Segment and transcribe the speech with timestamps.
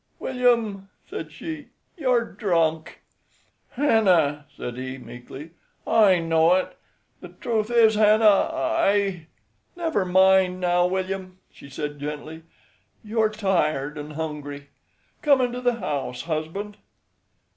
[0.17, 3.03] "William," said she, "you're drunk."
[3.73, 5.51] "Hannah," said he, meekly,
[5.85, 6.75] "I know it.
[7.19, 9.27] The truth is, Hannah, I—"
[9.75, 12.41] "Never mind, now, William," she said, gently.
[13.03, 14.69] "You are tired and hungry.
[15.21, 16.77] Come into the house, husband."